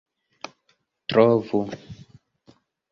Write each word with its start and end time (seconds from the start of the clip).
trovu 1.09 1.61